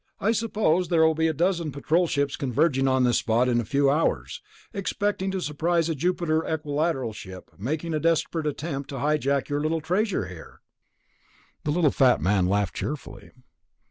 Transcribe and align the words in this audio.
I 0.19 0.31
suppose 0.31 0.87
there 0.87 1.05
will 1.05 1.13
be 1.13 1.27
a 1.27 1.31
dozen 1.31 1.71
Patrol 1.71 2.07
ships 2.07 2.35
converging 2.35 2.87
on 2.87 3.03
this 3.03 3.17
spot 3.19 3.47
in 3.47 3.61
a 3.61 3.63
few 3.63 3.87
hours, 3.87 4.41
expecting 4.73 5.29
to 5.29 5.39
surprise 5.39 5.89
a 5.89 5.93
Jupiter 5.93 6.43
Equilateral 6.43 7.13
ship 7.13 7.51
making 7.59 7.93
a 7.93 7.99
desperate 7.99 8.47
attempt 8.47 8.89
to 8.89 8.95
hijack 8.95 9.47
your 9.47 9.61
little 9.61 9.79
treasure 9.79 10.25
here." 10.25 10.61
The 11.65 11.71
little 11.71 11.91
fat 11.91 12.19
man 12.19 12.47
laughed 12.47 12.73
cheerfully. 12.73 13.29